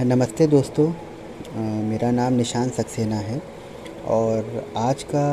नमस्ते 0.00 0.46
दोस्तों 0.46 0.86
मेरा 1.84 2.10
नाम 2.10 2.32
निशान 2.32 2.68
सक्सेना 2.68 3.16
है 3.16 3.40
और 4.08 4.64
आज 4.76 5.02
का 5.04 5.24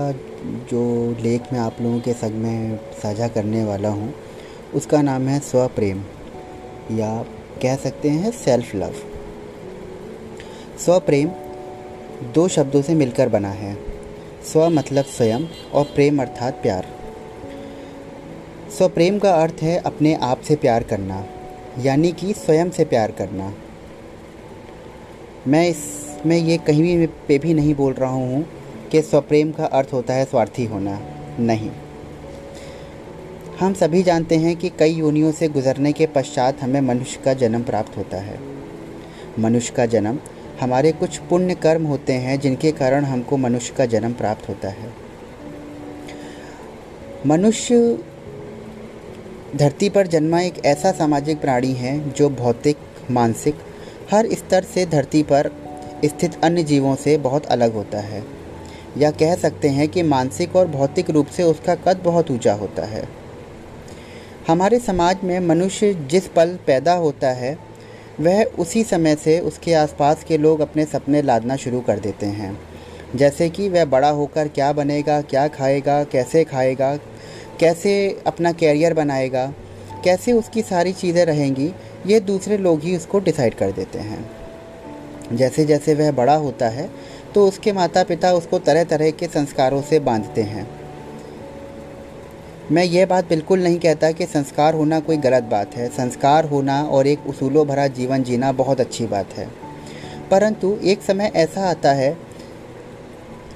जो 0.72 0.82
लेख 1.22 1.54
मैं 1.54 1.60
आप 1.60 1.78
लोगों 1.82 2.00
के 2.00 2.14
संग 2.14 2.34
में 2.36 2.78
साझा 3.02 3.28
करने 3.28 3.64
वाला 3.66 3.90
हूँ, 3.90 4.14
उसका 4.76 5.02
नाम 5.02 5.28
है 5.28 5.40
स्वप्रेम, 5.40 6.02
या 6.92 7.12
कह 7.62 7.76
सकते 7.76 8.10
हैं 8.10 8.32
सेल्फ 8.34 8.74
लव 8.76 8.96
स्वप्रेम 10.78 11.30
दो 12.34 12.48
शब्दों 12.48 12.82
से 12.82 12.96
मिलकर 12.96 13.30
बना 13.30 13.52
है। 13.54 13.74
स्व 14.44 14.68
मतलब 14.72 15.06
स्वयं 15.08 15.48
और 15.74 15.86
प्रेम 15.96 16.22
अर्थात 16.22 16.62
प्यार। 16.62 16.88
स्वप्रेम 18.78 19.20
का 19.20 19.34
अर्थ 19.36 19.64
है 19.64 19.78
अपने 19.84 20.14
आप 20.24 20.42
से 20.42 20.56
प्यार 20.58 20.84
करना, 20.84 21.24
यानी 21.80 22.12
कि 22.12 22.34
स्वयं 22.36 22.70
से 22.70 22.86
प्यार 22.86 23.12
करना। 23.14 23.54
मैं 25.50 25.68
इसमें 25.70 26.38
ये 26.38 26.58
कहीं 26.58 26.98
भी 26.98 27.06
पे 27.28 27.38
भी 27.40 27.54
नहीं 27.54 27.74
बोल 27.76 27.94
रहा 27.94 28.10
हूँ 28.10 28.46
कि 28.92 29.02
स्वप्रेम 29.02 29.52
का 29.52 29.66
अर्थ 29.66 29.94
होता 29.94 30.14
है 30.14 30.26
स्वार्थी 30.26 30.66
होना, 30.66 31.00
नहीं। 31.40 31.70
हम 33.60 33.74
सभी 33.74 34.02
जानते 34.04 34.36
हैं 34.36 34.56
कि 34.56 34.70
कई 34.70 34.94
योनियों 34.94 35.32
से 35.32 35.48
गुजरने 35.48 35.92
के 35.92 36.06
पश्चात 36.06 36.62
हमें 36.62 36.80
मनुष्य 36.82 37.22
का 37.26 37.34
जन्म 37.34 37.64
प्राप्त 37.64 37.98
होता 37.98 38.18
है। 38.18 38.38
मनुष्य 39.40 39.74
का 39.76 39.86
जन्म, 39.86 40.20
हमारे 40.62 40.92
कुछ 40.92 41.18
पुण्य 41.20 41.56
कर्म 41.56 41.86
होते 41.86 42.14
हैं 42.14 42.40
जिनके 42.40 42.72
कारण 42.72 43.06
हमको 43.06 43.38
मनुष्य 43.38 43.74
का 43.78 43.86
जन्म 43.86 44.14
प्राप्त 44.14 44.50
होता 44.50 44.70
है। 44.70 44.94
मनुष्य 47.28 47.98
धरती 49.56 49.90
पर 49.90 50.08
जन्मा 50.08 50.42
एक 50.42 50.66
ऐसा 50.66 50.92
सामाजिक 50.92 51.42
प्राणी 51.42 51.74
है 51.74 51.98
जो 52.10 52.30
भौतिक, 52.30 52.78
मानसिक 53.12 53.56
हर 54.12 54.28
स्तर 54.32 54.64
से 54.64 54.86
धरती 54.86 55.24
पर 55.24 55.52
स्थित 56.06 56.40
अन्य 56.44 56.64
जीवों 56.64 56.96
से 56.96 57.18
बहुत 57.18 57.46
अलग 57.46 57.74
होता 57.74 58.00
है। 58.00 58.24
या 58.98 59.12
कह 59.12 59.36
सकते 59.36 59.70
हैं 59.70 59.88
कि 59.88 60.04
मानसिक 60.04 60.56
और 60.56 60.68
भौतिक 60.68 61.10
रूप 61.10 61.28
से 61.28 61.44
उसका 61.44 61.76
कद 61.76 61.98
बहुत 61.98 62.32
ऊँचा 62.32 62.54
होता 62.54 62.86
है। 62.86 63.04
हमारे 64.48 64.80
समाज 64.80 65.18
में 65.24 65.40
मनुष्य 65.40 65.94
जिस 65.94 66.28
पल 66.28 66.58
पैदा 66.68 66.94
होता 66.94 67.32
है, 67.32 67.58
वह 68.20 68.44
उसी 68.60 68.84
समय 68.84 69.16
से 69.16 69.40
उसके 69.40 69.74
आसपास 69.74 70.24
के 70.24 70.38
लोग 70.38 70.60
अपने 70.60 70.86
सपने 70.86 71.22
लादना 71.22 71.56
शुरू 71.56 71.82
कर 71.82 72.00
देते 72.00 72.26
हैं। 72.26 72.58
जैसे 73.16 73.50
कि 73.50 73.70
वह 73.70 73.86
बड़ा 73.86 74.10
होकर 74.10 74.48
क्या 74.48 74.72
बनेगा, 74.74 75.22
क्या 75.22 75.48
खाएगा, 75.48 76.04
कैसे 76.04 76.44
खाएगा, 76.44 76.96
कैसे 77.60 78.22
अपना 78.28 78.52
कैरियर 78.52 78.94
बनाएगा, 78.94 79.46
कैसे 80.04 80.32
उसकी 80.32 80.62
सारी 80.62 80.94
चीज़ें 80.94 81.26
रहेंगी 81.26 81.72
ये 82.08 82.20
दूसरे 82.20 82.58
लोग 82.58 82.82
ही 82.82 82.96
उसको 82.98 83.20
डिसाइड 83.20 83.54
कर 83.54 83.72
देते 83.72 84.00
हैं। 84.00 84.26
जैसे 85.34 85.66
जैसे 85.66 85.94
वह 85.94 86.12
बड़ा 86.12 86.36
होता 86.38 86.68
है 86.70 86.90
तो 87.36 87.48
उसके 87.48 87.72
माता 87.72 88.04
पिता 88.04 88.32
उसको 88.34 88.60
तरह 88.60 88.84
तरह 88.84 89.12
के 89.12 89.28
संस्कारों 89.28 89.82
से 89.82 90.00
बांधते 90.00 90.42
हैं। 90.44 90.68
मैं 92.72 92.84
ये 92.84 93.06
बात 93.06 93.28
बिल्कुल 93.30 93.64
नहीं 93.64 93.80
कहता 93.80 94.12
कि 94.12 94.26
संस्कार 94.26 94.74
होना 94.74 95.00
कोई 95.00 95.18
गलत 95.18 95.44
बात 95.44 95.76
है। 95.76 95.88
संस्कार 95.90 96.46
होना 96.46 96.82
और 96.84 97.08
एक 97.08 97.28
उसूलों 97.28 97.68
भरा 97.68 97.88
जीवन 97.90 98.24
जीना 98.24 98.52
बहुत 98.52 98.82
अच्छी 98.82 99.06
बात 99.08 99.34
है। 99.34 99.48
परंतु 100.32 100.78
एक 100.84 101.02
समय 101.02 101.32
ऐसा 101.36 101.70
आता 101.70 101.92
है 101.94 102.18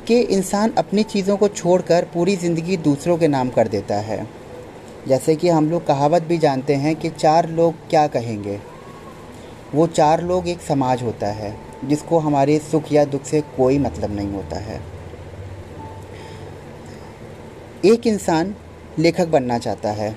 कि 0.08 0.20
इंसान 0.20 0.74
अपनी 0.78 1.04
चीज़ों 1.04 1.38
को 1.38 1.48
छोड़कर 1.48 2.08
पूरी 2.14 2.36
ज़िंदगी 2.36 2.78
दूसरों 2.80 3.18
के 3.18 3.28
नाम 3.28 3.50
कर 3.50 3.68
देता 3.68 3.96
है। 3.96 4.26
जैसे 5.08 5.36
कि 5.36 5.50
हम 5.50 5.70
लोग 5.70 5.86
कहावत 5.88 6.24
भी 6.24 6.38
जानते 6.38 6.76
हैं 6.76 6.96
कि 6.96 7.10
चार 7.10 7.50
लोग 7.50 7.88
क्या 7.90 8.06
कहेंगे। 8.08 8.60
वो 9.74 9.88
चार 9.88 10.22
लोग 10.24 10.48
एक 10.48 10.62
समाज 10.62 11.04
होता 11.04 11.28
है, 11.28 11.56
जिसको 11.86 12.20
हमारे 12.20 12.58
सुख 12.62 12.92
या 12.92 13.06
दुख 13.06 13.24
से 13.24 13.42
कोई 13.58 13.78
मतलब 13.78 14.16
नहीं 14.16 14.32
होता 14.32 14.60
है। 14.60 14.80
एक 17.86 18.08
इंसान 18.08 18.54
लेखक 19.00 19.28
बनना 19.28 19.58
चाहता 19.58 19.92
है, 19.92 20.16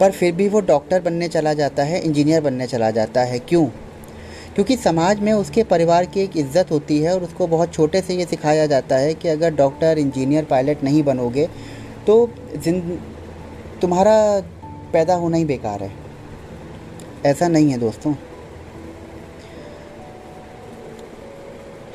पर 0.00 0.10
फिर 0.10 0.32
भी 0.32 0.48
वो 0.48 0.60
डॉक्टर 0.60 1.00
बनने 1.00 1.28
चला 1.28 1.54
जाता 1.54 1.82
है, 1.82 2.00
इंजीनियर 2.00 2.40
बनने 2.40 2.66
चला 2.66 2.90
जाता 2.90 3.20
है। 3.20 3.38
क्यों? 3.38 3.66
क्योंकि 4.54 4.76
समाज 4.76 5.20
में 5.20 5.32
उसके 5.32 5.62
परिवार 5.62 6.04
की 6.06 6.20
एक 6.20 6.36
इज़्ज़त 6.36 6.70
होती 6.70 6.98
है 6.98 7.14
और 7.14 7.22
उसको 7.22 7.46
बहुत 7.46 7.72
छोटे 7.72 8.00
से 8.00 8.14
ये 8.14 8.24
सिखाया 8.24 8.66
जाता 8.66 8.96
है 8.96 9.14
कि 9.14 9.28
अगर 9.28 9.54
डॉक्टर, 9.54 9.98
इंजीनियर, 9.98 10.44
पायलट 10.44 10.84
नहीं 10.84 11.02
बनोगे 11.02 11.48
तो 12.06 12.26
तुम्हारा 13.84 14.40
पैदा 14.92 15.14
होना 15.14 15.36
ही 15.36 15.44
बेकार 15.44 15.82
है। 15.82 15.90
ऐसा 17.26 17.48
नहीं 17.48 17.70
है 17.70 17.78
दोस्तों। 17.78 18.14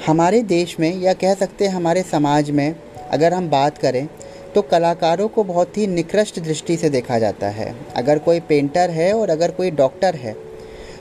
हमारे 0.07 0.41
देश 0.43 0.79
में 0.79 0.95
या 0.97 1.13
कह 1.13 1.33
सकते 1.33 1.67
हैं 1.67 1.73
हमारे 1.73 2.03
समाज 2.03 2.51
में 2.51 2.75
अगर 3.11 3.33
हम 3.33 3.49
बात 3.49 3.77
करें 3.77 4.07
तो 4.55 4.61
कलाकारों 4.61 5.27
को 5.27 5.43
बहुत 5.43 5.77
ही 5.77 5.87
निकृष्ट 5.87 6.39
दृष्टि 6.39 6.77
से 6.77 6.89
देखा 6.89 7.19
जाता 7.19 7.49
है। 7.49 7.73
अगर 7.95 8.19
कोई 8.19 8.39
पेंटर 8.39 8.89
है 8.89 9.11
और 9.13 9.29
अगर 9.29 9.51
कोई 9.51 9.71
डॉक्टर 9.71 10.15
है 10.15 10.35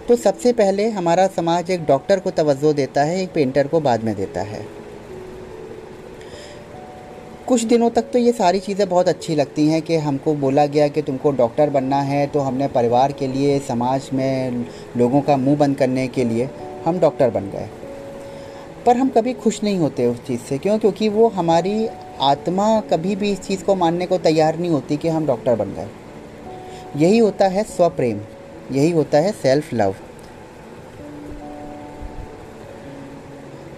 तो 0.09 0.17
सबसे 0.17 0.53
पहले 0.53 0.89
हमारा 0.91 1.27
समाज 1.27 1.71
एक 1.71 1.85
डॉक्टर 1.85 2.21
को 2.21 2.31
तवज्जो 2.31 2.73
देता 2.73 3.03
है, 3.03 3.23
एक 3.23 3.33
पेंटर 3.33 3.67
को 3.67 3.81
बाद 3.81 4.05
में 4.05 4.15
देता 4.15 4.41
है। 4.41 4.78
कुछ 7.49 7.63
दिनों 7.65 7.89
तक 7.91 8.11
तो 8.13 8.19
ये 8.19 8.33
सारी 8.33 8.59
चीज़ें 8.61 8.89
बहुत 8.89 9.09
अच्छी 9.09 9.35
लगती 9.35 9.67
हैं 9.67 9.81
कि 9.83 9.97
हमको 9.97 10.35
बोला 10.35 10.65
गया 10.67 10.87
कि 10.89 11.03
तुमको 11.03 11.31
डॉक्टर 11.31 11.71
बनना 11.71 12.01
है 12.01 12.27
तो 12.27 12.41
हमने 12.41 12.67
परिवार 12.69 13.13
के 13.13 13.27
लिए, 13.27 13.59
समाज 13.59 14.09
में 14.13 14.65
लोगों 14.97 15.21
का 15.21 15.37
मुँह 15.37 15.57
बंद 15.57 15.77
करने 15.77 16.07
के 16.09 16.25
लिए 16.25 16.49
हम 16.85 16.99
डॉक्टर 16.99 17.31
बन 17.31 17.49
गए। 17.51 17.69
पर 18.87 18.97
हम 18.97 19.09
कभी 19.09 19.33
खुश 19.35 19.63
नहीं 19.65 19.79
होते 19.79 20.07
उस 20.07 20.19
चीज़ 20.27 20.41
से, 20.41 20.59
क्यों? 20.59 20.79
क्योंकि 20.79 21.09
वो 21.09 21.29
हमारी 21.29 21.87
आत्मा 22.23 22.81
कभी 22.91 23.17
भी 23.17 23.31
इस 23.33 23.41
चीज़ 23.41 23.65
को 23.65 23.75
मानने 23.75 24.07
को 24.07 24.19
तैयार 24.19 24.59
नहीं 24.59 24.71
होती 24.71 24.97
कि 24.97 25.09
हम 25.09 25.27
डॉक्टर 25.27 25.57
बन 25.57 25.73
गए। 25.73 25.89
यही 26.97 27.19
होता 27.19 27.47
है 27.47 27.63
स्वप्रेम, 27.67 28.21
यही 28.73 28.91
होता 28.91 29.19
है 29.19 29.33
सेल्फ 29.33 29.73
लव 29.75 29.95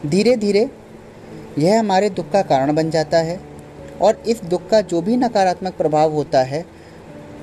धीरे 0.06 0.34
धीरे 0.36 0.68
यह 1.58 1.78
हमारे 1.80 2.10
दुख 2.10 2.30
का 2.30 2.42
कारण 2.42 2.74
बन 2.74 2.90
जाता 2.90 3.18
है। 3.18 3.38
और 4.02 4.22
इस 4.26 4.44
दुख 4.44 4.68
का 4.68 4.80
जो 4.80 5.00
भी 5.00 5.16
नकारात्मक 5.16 5.76
प्रभाव 5.76 6.12
होता 6.12 6.42
है, 6.42 6.64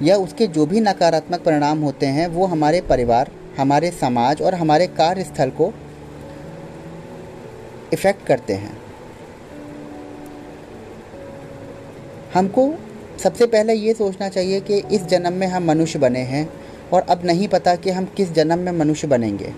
या 0.04 0.18
उसके 0.18 0.48
जो 0.48 0.66
भी 0.66 0.80
नकारात्मक 0.80 1.40
परिणाम 1.40 1.80
होते 1.80 2.06
हैं, 2.06 2.28
वो 2.28 2.46
हमारे 2.46 2.82
परिवार, 2.82 3.32
हमारे 3.58 3.92
समाज 3.92 4.42
और 4.42 4.56
हमारे 4.56 4.88
कार्यस्थल 4.88 5.50
को 5.50 5.74
इफ़ेक्ट 7.94 8.26
करते 8.26 8.54
हैं। 8.54 8.78
हमको 12.34 12.74
सबसे 13.24 13.46
पहले 13.46 13.74
ये 13.74 13.94
सोचना 13.94 14.30
चाहिए 14.30 14.60
कि 14.60 14.78
इस 14.92 15.06
जन्म 15.06 15.34
में 15.34 15.48
हम 15.48 15.64
मनुष्य 15.64 16.00
बने 16.00 16.20
हैं 16.20 16.50
और 16.94 17.02
अब 17.02 17.22
नहीं 17.26 17.48
पता 17.48 17.76
कि 17.76 17.90
हम 17.90 18.06
किस 18.06 18.32
जन्म 18.32 18.60
में 18.60 18.72
मनुष्य 18.72 19.08
बनेंगे। 19.08 19.54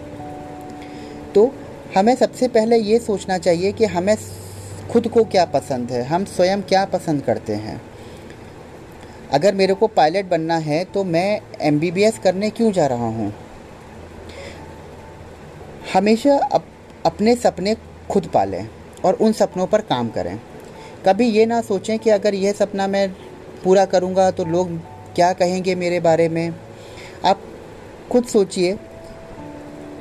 तो 1.35 1.51
हमें 1.95 2.15
सबसे 2.15 2.47
पहले 2.47 2.77
ये 2.77 2.99
सोचना 2.99 3.37
चाहिए 3.37 3.71
कि 3.71 3.85
हमें 3.85 4.15
खुद 4.91 5.07
को 5.07 5.23
क्या 5.23 5.45
पसंद 5.45 5.91
है? 5.91 6.03
हम 6.03 6.25
स्वयं 6.25 6.61
क्या 6.61 6.85
पसंद 6.85 7.21
करते 7.21 7.55
हैं? 7.55 7.81
अगर 9.31 9.55
मेरे 9.55 9.73
को 9.73 9.87
पायलट 9.87 10.25
बनना 10.25 10.57
है 10.57 10.83
तो 10.85 11.03
मैं 11.03 11.41
एमबीबीएस 11.61 12.19
करने 12.19 12.49
क्यों 12.49 12.71
जा 12.71 12.87
रहा 12.87 13.07
हूँ? 13.07 13.33
हमेशा 15.93 16.37
अप, 16.37 16.65
अपने 17.05 17.35
सपने 17.35 17.75
खुद 18.09 18.27
पालें 18.27 18.69
और 19.05 19.13
उन 19.13 19.31
सपनों 19.31 19.67
पर 19.67 19.81
काम 19.81 20.09
करें। 20.09 20.39
कभी 21.05 21.27
ये 21.27 21.45
ना 21.45 21.61
सोचें 21.61 21.99
कि 21.99 22.09
अगर 22.09 22.33
यह 22.33 22.53
सपना 22.53 22.87
मैं 22.87 23.09
पूरा 23.63 23.85
करूँगा 23.85 24.31
तो 24.31 24.45
लोग 24.45 24.77
क्या 25.15 25.33
कहेंगे 25.33 25.75
मेरे 25.75 25.99
बारे 25.99 26.29
में? 26.29 26.55
आप 27.25 27.41
खुद 28.11 28.25
सोचिए 28.25 28.77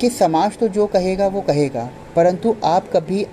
कि 0.01 0.09
समाज 0.09 0.57
तो 0.57 0.67
जो 0.67 0.87
कहेगा 0.87 1.27
वो 1.27 1.41
कहेगा 1.41 1.89
परंतु 2.15 2.55
आप 2.63 2.89
कभी 2.93 3.25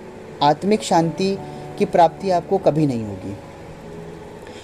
आत्मिक 0.42 0.82
शांति 0.82 1.36
की 1.78 1.84
प्राप्ति 1.84 2.30
आपको 2.30 2.58
कभी 2.58 2.86
नहीं 2.86 3.04
होगी। 3.04 3.34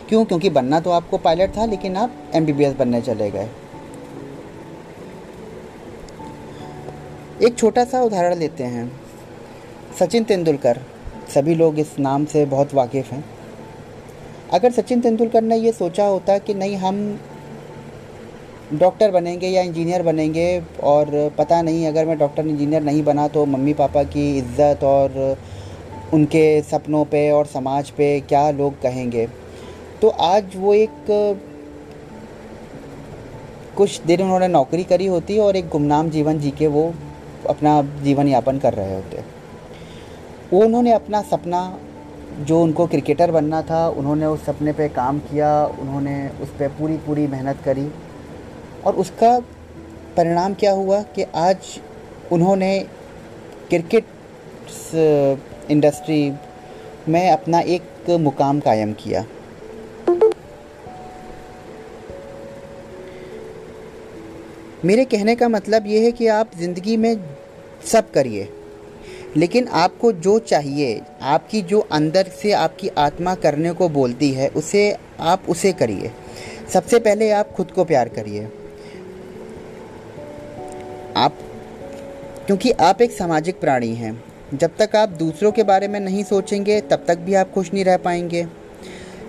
क्यों? 0.09 0.25
क्योंकि 0.25 0.51
बनना 0.51 0.81
तो 0.81 0.91
आपको 0.91 1.19
पायलट 1.19 1.57
था, 1.57 1.65
लेकिन 1.65 1.97
आप 1.97 2.15
एमबीबीएस 2.35 2.75
बनने 2.75 3.01
चले 3.01 3.31
गए। 3.31 3.49
एक 7.43 7.57
छोटा 7.59 7.85
सा 7.85 8.03
उदाहरण 8.03 8.35
लेते 8.35 8.65
हैं। 8.65 8.91
सचिन 9.99 10.25
तेंदुलकर, 10.25 10.81
सभी 11.35 11.55
लोग 11.55 11.79
इस 11.79 11.99
नाम 11.99 12.25
से 12.25 12.45
बहुत 12.47 12.75
वाकिफ़ 12.75 13.11
हैं। 13.11 13.25
अगर 14.53 14.71
सचिन 14.71 15.01
तेंदुलकर 15.01 15.43
ने 15.43 15.57
ये 15.57 15.73
सोचा 15.73 16.07
होता 16.07 16.39
कि 16.39 16.55
नहीं, 16.55 16.77
हम 16.77 17.19
डॉक्टर 18.73 19.11
बनेंगे 19.11 19.49
या 19.49 19.63
इंजीनियर 19.63 20.03
बनेंगे, 20.03 20.63
और 20.83 21.35
पता 21.39 21.61
नहीं, 21.63 21.87
अगर 21.87 22.07
मैं 22.07 22.19
डॉक्टर 22.19 22.47
इंजीनियर 22.47 22.83
नहीं 22.83 23.03
बना 23.05 23.27
तो 23.29 23.45
मम्मी 23.47 23.75
पापा 23.75 24.03
की 24.05 24.39
इज़्ज़त 24.39 24.85
और 24.85 25.37
उनके 26.14 26.62
सपनों 26.62 27.05
पे 27.05 27.31
और 27.31 27.47
समाज 27.47 27.91
पे 27.91 28.20
क्या 28.20 28.50
लोग 28.50 28.82
कहेंगे। 28.82 29.26
तो 30.03 30.09
आज 30.09 30.44
वो 30.56 30.75
एक, 30.75 30.91
कुछ 33.76 34.00
दिन 34.00 34.23
उन्होंने 34.23 34.49
नौकरी 34.49 34.85
करी 34.85 35.06
होती 35.06 35.38
और 35.38 35.56
एक 35.56 35.69
गुमनाम 35.69 36.11
जीवन 36.11 36.38
जी 36.38 36.50
के 36.50 36.67
वो 36.67 36.94
अपना 37.49 37.82
जीवन 37.82 38.29
यापन 38.29 38.59
कर 38.59 38.75
रहे 38.75 38.94
होते। 38.94 39.25
वो 40.53 40.64
उन्होंने 40.64 40.93
अपना 40.93 41.23
सपना, 41.23 41.79
जो 42.41 42.62
उनको 42.62 42.87
क्रिकेटर 42.87 43.31
बनना 43.31 43.62
था, 43.62 43.88
उन्होंने 43.88 44.26
उस 44.26 44.44
सपने 44.44 44.73
पे 44.73 44.88
काम 44.88 45.19
किया, 45.19 45.67
उन्होंने 45.67 46.29
उस 46.29 46.49
पर 46.49 46.69
पूरी 46.69 46.97
पूरी 46.97 47.26
मेहनत 47.26 47.58
करी। 47.65 47.91
और 48.87 48.94
उसका 48.94 49.38
परिणाम 50.17 50.55
क्या 50.55 50.73
हुआ 50.73 51.03
कि 51.03 51.23
आज 51.23 51.56
उन्होंने 52.32 52.79
क्रिकेट 53.69 54.05
इंडस्ट्री 55.70 56.32
में 57.09 57.31
अपना 57.31 57.61
एक 57.61 58.11
मुकाम 58.20 58.61
कायम 58.61 58.93
किया। 58.94 59.25
मेरे 64.85 65.05
कहने 65.05 65.35
का 65.37 65.49
मतलब 65.49 65.87
ये 65.87 66.05
है 66.05 66.11
कि 66.12 66.26
आप 66.29 66.56
ज़िंदगी 66.59 66.97
में 66.97 67.17
सब 67.85 68.11
करिए, 68.11 68.49
लेकिन 69.37 69.69
आपको 69.69 70.12
जो 70.14 70.38
चाहिए, 70.38 71.00
आपकी 71.23 71.61
जो 71.62 71.81
अंदर 71.93 72.29
से 72.43 72.53
आपकी 72.53 72.88
आत्मा 72.99 73.35
करने 73.35 73.73
को 73.73 73.88
बोलती 73.91 74.31
है, 74.31 74.49
उसे 74.49 74.97
आप 75.20 75.44
उसे 75.49 75.73
करिए। 75.73 76.11
सबसे 76.73 76.99
पहले 76.99 77.31
आप 77.31 77.53
खुद 77.53 77.70
को 77.70 77.85
प्यार 77.85 78.08
करिए। 78.08 78.44
आप, 81.17 81.38
क्योंकि 82.47 82.70
आप 82.73 83.03
एक 83.03 83.12
सामाजिक 83.12 83.61
प्राणी 83.61 83.94
हैं। 83.94 84.31
जब 84.53 84.71
तक 84.79 84.97
आप 84.97 85.09
दूसरों 85.09 85.51
के 85.53 85.63
बारे 85.63 85.89
में 85.89 85.99
नहीं 86.01 86.23
सोचेंगे, 86.25 86.81
तब 86.81 87.05
तक 87.09 87.19
भी 87.19 87.35
आप 87.35 87.53
खुश 87.53 87.73
नहीं 87.75 87.85
रह 87.85 87.97
पाएँगे। 87.97 88.47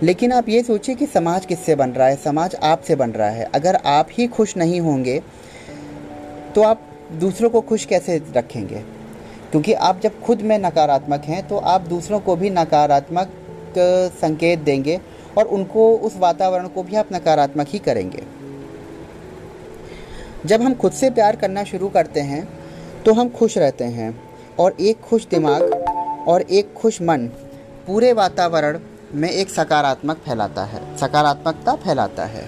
लेकिन 0.04 0.31
आप 0.31 0.50
ये 0.50 0.64
सोचिए 0.64 0.96
कि 0.96 1.06
समाज 1.06 1.46
किससे 1.46 1.75
बन 1.75 1.90
रहा 1.90 2.08
है? 2.08 2.16
समाज 2.16 2.56
आपसे 2.56 2.96
बन 2.96 3.12
रहा 3.12 3.30
है। 3.30 3.46
अगर 3.56 3.75
आप 3.75 4.08
ही 4.12 4.28
खुश 4.28 4.56
नहीं 4.58 4.81
होंगे 4.81 5.22
तो 6.56 6.62
आप 6.62 6.81
दूसरों 7.14 7.50
को 7.50 7.62
खुश 7.62 7.86
कैसे 7.86 8.22
रखेंगे? 8.36 8.84
क्योंकि 9.52 9.74
आप 9.74 10.00
जब 10.02 10.20
खुद 10.22 10.42
में 10.42 10.58
नकारात्मक 10.58 11.24
हैं 11.24 11.48
तो 11.48 11.58
आप 11.58 11.81
दूसरों 11.81 12.20
को 12.20 12.36
भी 12.36 12.50
नकारात्मक 12.50 13.31
संकेत 14.16 14.60
देंगे 14.60 15.00
और 15.38 15.46
उनको, 15.46 15.96
उस 15.98 16.18
वातावरण 16.18 16.68
को 16.68 16.84
भी 16.84 16.96
आप 16.96 17.14
नकारात्मक 17.14 17.68
ही 17.70 17.80
करेंगे। 17.80 18.24
जब 20.46 20.62
हम 20.62 20.74
खुद 20.74 20.92
से 20.92 21.10
प्यार 21.10 21.36
करना 21.36 21.64
शुरू 21.64 21.90
करते 21.90 22.20
हैं 22.22 22.48
तो 23.06 23.14
हम 23.14 23.30
खुश 23.30 23.58
रहते 23.58 23.84
हैं। 23.86 24.32
और 24.59 24.75
एक 24.79 25.01
खुश 25.01 25.25
दिमाग 25.27 25.61
और 26.27 26.41
एक 26.41 26.73
खुश 26.73 27.01
मन, 27.01 27.27
पूरे 27.88 28.11
वातावरण 28.13 28.79
में 29.13 29.29
एक 29.29 29.50
सकारात्मक 29.50 30.17
फैलाता 30.17 30.63
है। 30.63 30.81
सकारात्मकता 30.97 31.75
फैलाता 31.75 32.25
है। 32.25 32.44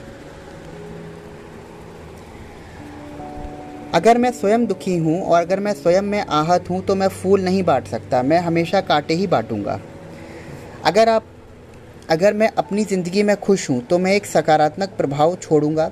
अगर 3.93 4.17
मैं 4.17 4.31
स्वयं 4.31 4.65
दुखी 4.65 4.95
हूँ 4.97 5.21
और 5.21 5.41
अगर 5.41 5.59
मैं 5.59 5.73
स्वयं 5.73 6.01
में 6.01 6.19
आहत 6.21 6.69
हूँ 6.69 6.81
तो 6.81 6.95
मैं 6.95 7.07
फूल 7.09 7.41
नहीं 7.41 7.63
बांट 7.63 7.87
सकता, 7.87 8.23
मैं 8.23 8.39
हमेशा 8.39 8.81
कांटे 8.81 9.13
ही 9.13 9.27
बांटूँगा। 9.27 9.79
अगर 10.85 11.09
आप, 11.09 11.25
अगर 12.09 12.33
मैं 12.33 12.49
अपनी 12.57 12.83
ज़िंदगी 12.85 13.23
में 13.23 13.35
खुश 13.37 13.69
हूँ 13.69 13.79
तो 13.81 13.97
मैं 13.99 14.11
एक 14.13 14.25
सकारात्मक 14.25 14.89
प्रभाव 14.97 15.35
छोड़ूँगा, 15.35 15.91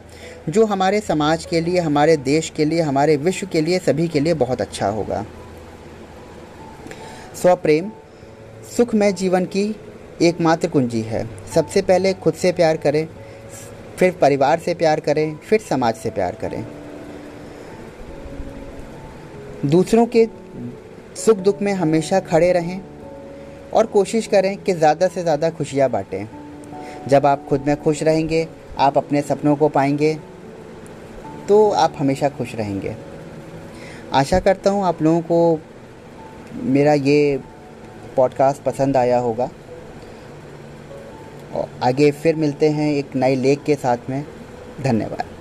जो 0.49 0.65
हमारे 0.65 0.99
समाज 1.01 1.45
के 1.45 1.61
लिए, 1.61 1.79
हमारे 1.79 2.17
देश 2.17 2.51
के 2.55 2.65
लिए, 2.65 2.81
हमारे 2.81 3.15
विश्व 3.17 3.47
के 3.47 3.61
लिए, 3.61 3.79
सभी 3.79 4.07
के 4.07 4.19
लिए 4.19 4.33
बहुत 4.35 4.61
अच्छा 4.61 4.87
होगा। 4.87 5.25
स्वप्रेम, 7.35 7.89
सुखमय 8.77 9.11
जीवन 9.13 9.45
की 9.45 9.63
एकमात्र 10.21 10.67
कुंजी 10.67 11.01
है। 11.01 11.27
सबसे 11.55 11.81
पहले 11.81 12.13
खुद 12.13 12.33
से 12.33 12.51
प्यार 12.51 12.77
करें, 12.77 13.07
फिर 13.97 14.11
परिवार 14.21 14.59
से 14.59 14.73
प्यार 14.73 14.99
करें, 14.99 15.35
फिर 15.39 15.59
समाज 15.59 15.95
से 15.95 16.09
प्यार 16.09 16.35
करें। 16.35 16.65
दूसरों 19.65 20.05
के 20.05 20.27
सुख 21.15 21.37
दुख 21.39 21.61
में 21.61 21.71
हमेशा 21.73 22.19
खड़े 22.21 22.51
रहें 22.51 22.79
और 23.73 23.85
कोशिश 23.85 24.27
करें 24.27 24.55
कि 24.57 24.73
ज़्यादा 24.73 25.07
से 25.07 25.21
ज़्यादा 25.23 25.49
खुशियाँ 25.49 25.89
बाँटें। 25.89 26.27
जब 27.07 27.25
आप 27.25 27.45
खुद 27.49 27.67
में 27.67 27.75
खुश 27.83 28.03
रहेंगे, 28.03 28.47
आप 28.79 28.97
अपने 28.97 29.21
सपनों 29.21 29.55
को 29.55 29.69
पाएँगे 29.69 30.13
तो 31.47 31.69
आप 31.71 31.93
हमेशा 31.97 32.29
खुश 32.29 32.55
रहेंगे। 32.55 32.95
आशा 34.13 34.39
करता 34.39 34.69
हूँ 34.69 34.83
आप 34.85 35.01
लोगों 35.01 35.21
को 35.21 35.59
मेरा 36.55 36.93
ये 36.93 37.39
पॉडकास्ट 38.15 38.63
पसंद 38.63 38.97
आया 38.97 39.19
होगा। 39.19 39.49
और 41.53 41.69
आगे 41.83 42.11
फिर 42.11 42.35
मिलते 42.35 42.69
हैं 42.69 42.91
एक 42.91 43.15
नए 43.15 43.35
लेख 43.35 43.63
के 43.63 43.75
साथ 43.75 43.97
में। 44.09 44.25
धन्यवाद। 44.81 45.32